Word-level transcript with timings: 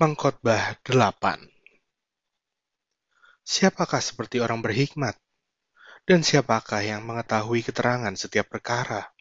Pengkhotbah 0.00 0.80
8 0.88 1.44
Siapakah 3.44 4.00
seperti 4.00 4.40
orang 4.40 4.64
berhikmat? 4.64 5.12
Dan 6.08 6.24
siapakah 6.24 6.80
yang 6.80 7.04
mengetahui 7.04 7.60
keterangan 7.60 8.16
setiap 8.16 8.48
perkara? 8.48 9.12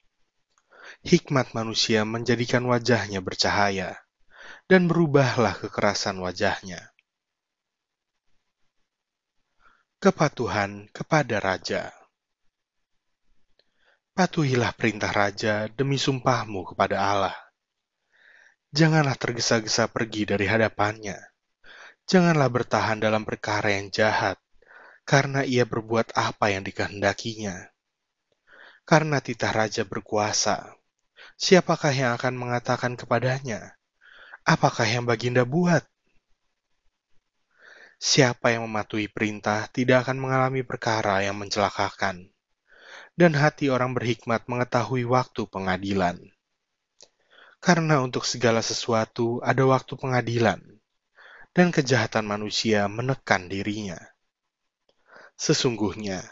Hikmat 1.03 1.51
manusia 1.51 2.07
menjadikan 2.07 2.63
wajahnya 2.63 3.19
bercahaya, 3.19 3.99
dan 4.71 4.87
berubahlah 4.87 5.59
kekerasan 5.59 6.15
wajahnya. 6.23 6.95
Kepatuhan 9.99 10.87
kepada 10.95 11.43
Raja 11.43 11.91
Patuhilah 14.15 14.71
perintah 14.79 15.11
Raja 15.11 15.67
demi 15.67 15.99
sumpahmu 15.99 16.71
kepada 16.71 17.03
Allah 17.03 17.48
Janganlah 18.69 19.17
tergesa-gesa 19.17 19.89
pergi 19.89 20.29
dari 20.29 20.45
hadapannya. 20.45 21.17
Janganlah 22.05 22.53
bertahan 22.53 23.01
dalam 23.01 23.25
perkara 23.25 23.73
yang 23.73 23.89
jahat, 23.89 24.37
karena 25.09 25.41
ia 25.41 25.65
berbuat 25.65 26.13
apa 26.13 26.53
yang 26.53 26.61
dikehendakinya. 26.61 27.65
Karena 28.85 29.25
titah 29.25 29.49
raja 29.49 29.81
berkuasa, 29.89 30.77
siapakah 31.33 31.89
yang 31.89 32.13
akan 32.13 32.37
mengatakan 32.37 32.93
kepadanya, 32.93 33.73
apakah 34.45 34.85
yang 34.85 35.01
baginda 35.01 35.49
buat? 35.49 35.81
Siapa 37.97 38.53
yang 38.53 38.69
mematuhi 38.69 39.09
perintah 39.09 39.65
tidak 39.73 40.05
akan 40.05 40.21
mengalami 40.21 40.61
perkara 40.61 41.25
yang 41.25 41.41
mencelakakan, 41.41 42.29
dan 43.17 43.33
hati 43.33 43.73
orang 43.73 43.97
berhikmat 43.97 44.45
mengetahui 44.45 45.09
waktu 45.09 45.49
pengadilan 45.49 46.21
karena 47.59 47.99
untuk 47.99 48.23
segala 48.23 48.63
sesuatu 48.63 49.43
ada 49.43 49.67
waktu 49.67 49.99
pengadilan, 49.99 50.63
dan 51.51 51.75
kejahatan 51.75 52.23
manusia 52.23 52.87
menekan 52.87 53.51
dirinya. 53.51 53.99
Sesungguhnya, 55.35 56.23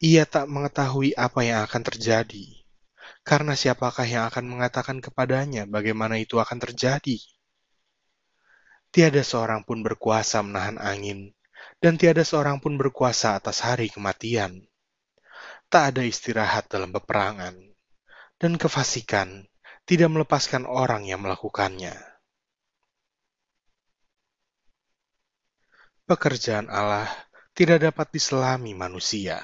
ia 0.00 0.24
tak 0.28 0.48
mengetahui 0.48 1.16
apa 1.16 1.40
yang 1.44 1.64
akan 1.64 1.82
terjadi, 1.84 2.60
karena 3.24 3.56
siapakah 3.56 4.04
yang 4.04 4.28
akan 4.28 4.44
mengatakan 4.48 5.00
kepadanya 5.00 5.64
bagaimana 5.64 6.20
itu 6.20 6.36
akan 6.36 6.60
terjadi? 6.60 7.20
Tiada 8.92 9.22
seorang 9.24 9.64
pun 9.64 9.80
berkuasa 9.80 10.44
menahan 10.44 10.76
angin, 10.76 11.32
dan 11.80 11.96
tiada 11.96 12.20
seorang 12.20 12.60
pun 12.60 12.76
berkuasa 12.76 13.40
atas 13.40 13.64
hari 13.64 13.88
kematian. 13.88 14.60
Tak 15.72 15.96
ada 15.96 16.02
istirahat 16.04 16.68
dalam 16.68 16.92
peperangan, 16.92 17.56
dan 18.36 18.52
kefasikan 18.60 19.49
tidak 19.90 20.06
melepaskan 20.06 20.70
orang 20.70 21.02
yang 21.02 21.18
melakukannya. 21.18 21.90
Pekerjaan 26.06 26.70
Allah 26.70 27.10
tidak 27.58 27.90
dapat 27.90 28.06
diselami 28.14 28.70
manusia. 28.78 29.42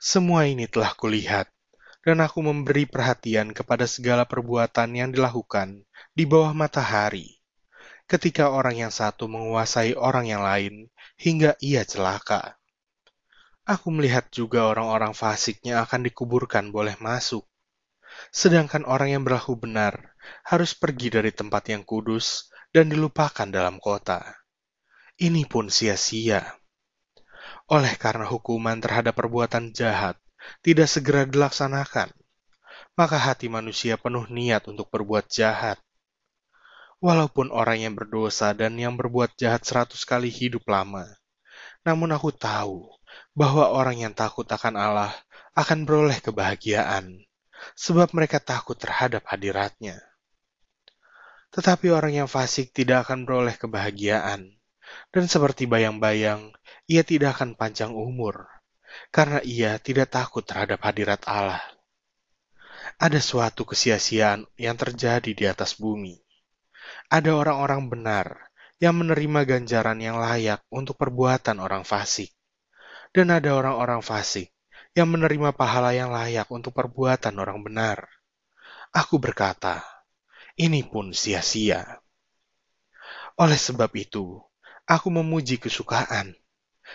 Semua 0.00 0.48
ini 0.48 0.64
telah 0.72 0.96
kulihat, 0.96 1.52
dan 2.00 2.24
aku 2.24 2.40
memberi 2.40 2.88
perhatian 2.88 3.52
kepada 3.52 3.84
segala 3.84 4.24
perbuatan 4.24 4.96
yang 4.96 5.12
dilakukan 5.12 5.84
di 6.16 6.24
bawah 6.24 6.56
matahari, 6.56 7.44
ketika 8.08 8.48
orang 8.48 8.88
yang 8.88 8.92
satu 8.94 9.28
menguasai 9.28 9.92
orang 10.00 10.32
yang 10.32 10.40
lain 10.40 10.88
hingga 11.20 11.60
ia 11.60 11.84
celaka. 11.84 12.57
Aku 13.68 13.92
melihat 13.92 14.32
juga 14.32 14.64
orang-orang 14.64 15.12
fasiknya 15.12 15.84
akan 15.84 16.08
dikuburkan 16.08 16.72
boleh 16.72 16.96
masuk. 17.04 17.44
Sedangkan 18.32 18.88
orang 18.88 19.12
yang 19.12 19.22
berlaku 19.28 19.60
benar 19.60 20.16
harus 20.48 20.72
pergi 20.72 21.12
dari 21.12 21.28
tempat 21.36 21.68
yang 21.68 21.84
kudus 21.84 22.48
dan 22.72 22.88
dilupakan 22.88 23.44
dalam 23.44 23.76
kota. 23.76 24.24
Ini 25.20 25.44
pun 25.44 25.68
sia-sia. 25.68 26.48
Oleh 27.68 27.92
karena 28.00 28.24
hukuman 28.24 28.80
terhadap 28.80 29.12
perbuatan 29.12 29.76
jahat 29.76 30.16
tidak 30.64 30.88
segera 30.88 31.28
dilaksanakan, 31.28 32.08
maka 32.96 33.20
hati 33.20 33.52
manusia 33.52 34.00
penuh 34.00 34.24
niat 34.32 34.64
untuk 34.64 34.88
berbuat 34.88 35.28
jahat. 35.28 35.76
Walaupun 37.04 37.52
orang 37.52 37.84
yang 37.84 37.92
berdosa 37.92 38.56
dan 38.56 38.80
yang 38.80 38.96
berbuat 38.96 39.36
jahat 39.36 39.60
seratus 39.68 40.08
kali 40.08 40.32
hidup 40.32 40.64
lama, 40.64 41.04
namun 41.84 42.08
aku 42.16 42.32
tahu 42.32 42.97
bahwa 43.38 43.70
orang 43.70 44.02
yang 44.02 44.14
takut 44.18 44.44
akan 44.50 44.74
Allah 44.74 45.12
akan 45.58 45.86
beroleh 45.86 46.18
kebahagiaan, 46.18 47.22
sebab 47.78 48.14
mereka 48.14 48.42
takut 48.42 48.78
terhadap 48.78 49.26
hadiratnya. 49.26 49.98
Tetapi 51.54 51.90
orang 51.90 52.14
yang 52.24 52.28
fasik 52.30 52.70
tidak 52.70 53.06
akan 53.06 53.26
beroleh 53.26 53.54
kebahagiaan, 53.58 54.58
dan 55.10 55.24
seperti 55.26 55.66
bayang-bayang, 55.66 56.54
ia 56.86 57.02
tidak 57.02 57.38
akan 57.38 57.58
panjang 57.58 57.90
umur, 57.90 58.46
karena 59.10 59.42
ia 59.42 59.78
tidak 59.82 60.14
takut 60.14 60.46
terhadap 60.46 60.78
hadirat 60.82 61.22
Allah. 61.26 61.62
Ada 62.98 63.18
suatu 63.18 63.66
kesia-siaan 63.66 64.46
yang 64.58 64.74
terjadi 64.74 65.30
di 65.34 65.44
atas 65.46 65.74
bumi. 65.78 66.18
Ada 67.10 67.34
orang-orang 67.34 67.86
benar 67.86 68.50
yang 68.78 68.94
menerima 68.94 69.42
ganjaran 69.42 69.98
yang 69.98 70.22
layak 70.22 70.62
untuk 70.70 70.94
perbuatan 70.94 71.58
orang 71.58 71.82
fasik 71.82 72.37
dan 73.18 73.34
ada 73.34 73.50
orang-orang 73.58 73.98
fasik 73.98 74.54
yang 74.94 75.10
menerima 75.10 75.50
pahala 75.50 75.90
yang 75.90 76.14
layak 76.14 76.46
untuk 76.54 76.70
perbuatan 76.70 77.34
orang 77.42 77.58
benar. 77.66 78.06
Aku 78.94 79.18
berkata, 79.18 79.82
ini 80.54 80.86
pun 80.86 81.10
sia-sia. 81.10 81.98
Oleh 83.34 83.58
sebab 83.58 83.90
itu, 83.98 84.38
aku 84.86 85.10
memuji 85.10 85.58
kesukaan, 85.58 86.30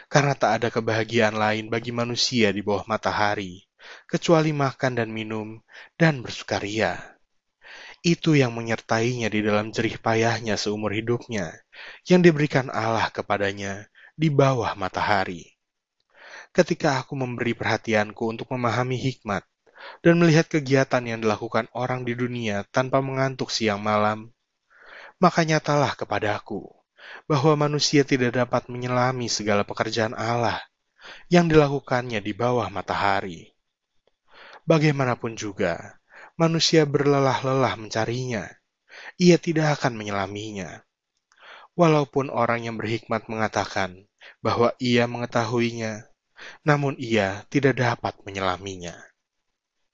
karena 0.08 0.32
tak 0.32 0.64
ada 0.64 0.68
kebahagiaan 0.72 1.36
lain 1.36 1.68
bagi 1.68 1.92
manusia 1.92 2.56
di 2.56 2.64
bawah 2.64 2.88
matahari, 2.88 3.68
kecuali 4.08 4.56
makan 4.56 5.04
dan 5.04 5.12
minum 5.12 5.60
dan 6.00 6.24
bersukaria. 6.24 7.20
Itu 8.00 8.36
yang 8.36 8.56
menyertainya 8.56 9.28
di 9.28 9.44
dalam 9.44 9.76
jerih 9.76 10.00
payahnya 10.00 10.56
seumur 10.56 10.96
hidupnya, 10.96 11.52
yang 12.08 12.24
diberikan 12.24 12.72
Allah 12.72 13.12
kepadanya 13.12 13.92
di 14.16 14.32
bawah 14.32 14.72
matahari 14.76 15.53
ketika 16.54 17.02
aku 17.02 17.18
memberi 17.18 17.58
perhatianku 17.58 18.30
untuk 18.30 18.54
memahami 18.54 18.96
hikmat 18.96 19.42
dan 20.06 20.22
melihat 20.22 20.46
kegiatan 20.48 21.02
yang 21.04 21.20
dilakukan 21.20 21.68
orang 21.74 22.06
di 22.06 22.14
dunia 22.14 22.64
tanpa 22.70 23.02
mengantuk 23.02 23.50
siang 23.50 23.82
malam, 23.82 24.32
maka 25.18 25.42
nyatalah 25.44 25.98
kepadaku 25.98 26.70
bahwa 27.28 27.68
manusia 27.68 28.08
tidak 28.08 28.38
dapat 28.38 28.70
menyelami 28.72 29.28
segala 29.28 29.68
pekerjaan 29.68 30.16
Allah 30.16 30.62
yang 31.28 31.52
dilakukannya 31.52 32.24
di 32.24 32.32
bawah 32.32 32.70
matahari. 32.72 33.52
Bagaimanapun 34.64 35.36
juga, 35.36 36.00
manusia 36.40 36.88
berlelah-lelah 36.88 37.76
mencarinya, 37.76 38.48
ia 39.20 39.36
tidak 39.36 39.82
akan 39.82 40.00
menyelaminya. 40.00 40.88
Walaupun 41.74 42.30
orang 42.30 42.70
yang 42.70 42.78
berhikmat 42.78 43.28
mengatakan 43.28 44.06
bahwa 44.40 44.72
ia 44.80 45.10
mengetahuinya, 45.10 46.08
namun 46.68 46.96
ia 47.00 47.44
tidak 47.50 47.78
dapat 47.80 48.14
menyelaminya. 48.26 49.13